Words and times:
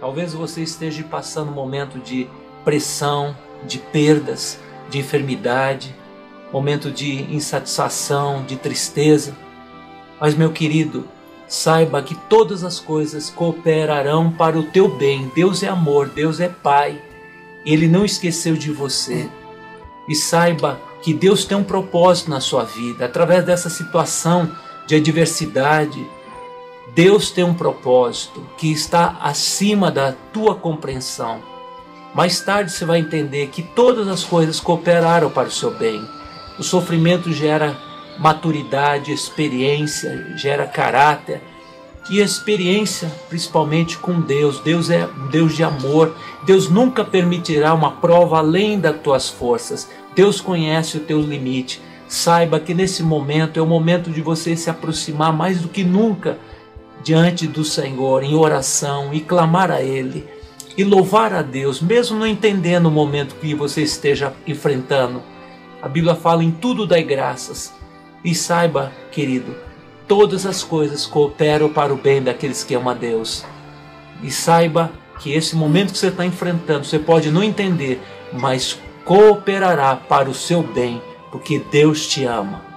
Talvez 0.00 0.34
você 0.34 0.62
esteja 0.62 1.02
passando 1.04 1.50
um 1.50 1.54
momento 1.54 1.98
de 1.98 2.28
pressão, 2.64 3.36
de 3.66 3.78
perdas, 3.78 4.58
de 4.90 4.98
enfermidade, 4.98 5.94
momento 6.52 6.90
de 6.90 7.22
insatisfação, 7.34 8.44
de 8.44 8.56
tristeza. 8.56 9.34
Mas, 10.20 10.34
meu 10.34 10.52
querido, 10.52 11.08
saiba 11.48 12.02
que 12.02 12.14
todas 12.28 12.64
as 12.64 12.78
coisas 12.78 13.30
cooperarão 13.30 14.30
para 14.30 14.58
o 14.58 14.64
teu 14.64 14.88
bem. 14.88 15.30
Deus 15.34 15.62
é 15.62 15.68
amor, 15.68 16.08
Deus 16.08 16.40
é 16.40 16.48
Pai. 16.48 17.00
Ele 17.64 17.88
não 17.88 18.04
esqueceu 18.04 18.54
de 18.54 18.70
você. 18.70 19.28
E 20.08 20.14
saiba 20.14 20.80
que 21.02 21.12
Deus 21.12 21.44
tem 21.44 21.56
um 21.56 21.64
propósito 21.64 22.30
na 22.30 22.40
sua 22.40 22.64
vida. 22.64 23.04
Através 23.04 23.44
dessa 23.44 23.68
situação 23.68 24.50
de 24.86 24.94
adversidade, 24.94 26.06
Deus 26.94 27.30
tem 27.30 27.44
um 27.44 27.54
propósito 27.54 28.40
que 28.56 28.70
está 28.70 29.18
acima 29.20 29.90
da 29.90 30.12
tua 30.32 30.54
compreensão. 30.54 31.40
Mais 32.14 32.40
tarde 32.40 32.72
você 32.72 32.84
vai 32.84 33.00
entender 33.00 33.48
que 33.48 33.62
todas 33.62 34.08
as 34.08 34.24
coisas 34.24 34.60
cooperaram 34.60 35.28
para 35.30 35.48
o 35.48 35.50
seu 35.50 35.70
bem. 35.76 36.02
O 36.58 36.62
sofrimento 36.62 37.32
gera 37.32 37.76
maturidade, 38.18 39.12
experiência, 39.12 40.34
gera 40.36 40.66
caráter 40.66 41.42
e 42.08 42.20
experiência, 42.20 43.10
principalmente 43.28 43.98
com 43.98 44.20
Deus. 44.20 44.60
Deus 44.60 44.88
é 44.88 45.06
um 45.06 45.28
Deus 45.28 45.54
de 45.54 45.64
amor. 45.64 46.16
Deus 46.46 46.70
nunca 46.70 47.04
permitirá 47.04 47.74
uma 47.74 47.90
prova 47.90 48.38
além 48.38 48.78
das 48.78 48.98
tuas 49.00 49.28
forças. 49.28 49.90
Deus 50.14 50.40
conhece 50.40 50.96
o 50.96 51.00
teu 51.00 51.20
limite. 51.20 51.82
Saiba 52.08 52.60
que 52.60 52.72
nesse 52.72 53.02
momento 53.02 53.58
é 53.58 53.62
o 53.62 53.66
momento 53.66 54.10
de 54.10 54.22
você 54.22 54.56
se 54.56 54.70
aproximar 54.70 55.32
mais 55.32 55.60
do 55.60 55.68
que 55.68 55.82
nunca 55.82 56.38
diante 57.06 57.46
do 57.46 57.62
Senhor 57.62 58.24
em 58.24 58.34
oração 58.34 59.14
e 59.14 59.20
clamar 59.20 59.70
a 59.70 59.80
Ele 59.80 60.26
e 60.76 60.82
louvar 60.82 61.32
a 61.32 61.40
Deus, 61.40 61.80
mesmo 61.80 62.18
não 62.18 62.26
entendendo 62.26 62.86
o 62.86 62.90
momento 62.90 63.36
que 63.36 63.54
você 63.54 63.82
esteja 63.82 64.32
enfrentando. 64.44 65.22
A 65.80 65.88
Bíblia 65.88 66.16
fala 66.16 66.42
em 66.42 66.50
tudo 66.50 66.84
dai 66.84 67.04
graças. 67.04 67.72
E 68.24 68.34
saiba, 68.34 68.90
querido, 69.12 69.54
todas 70.08 70.44
as 70.44 70.64
coisas 70.64 71.06
cooperam 71.06 71.68
para 71.68 71.94
o 71.94 71.96
bem 71.96 72.20
daqueles 72.20 72.64
que 72.64 72.74
amam 72.74 72.90
a 72.90 72.94
Deus. 72.94 73.44
E 74.20 74.28
saiba 74.28 74.90
que 75.20 75.32
esse 75.32 75.54
momento 75.54 75.92
que 75.92 75.98
você 75.98 76.08
está 76.08 76.26
enfrentando, 76.26 76.84
você 76.84 76.98
pode 76.98 77.30
não 77.30 77.44
entender, 77.44 78.02
mas 78.32 78.80
cooperará 79.04 79.94
para 79.94 80.28
o 80.28 80.34
seu 80.34 80.60
bem, 80.60 81.00
porque 81.30 81.62
Deus 81.70 82.08
te 82.08 82.24
ama. 82.24 82.75